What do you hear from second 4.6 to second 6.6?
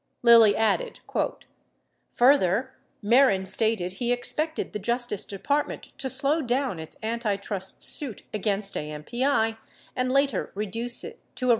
the Justice Department to slow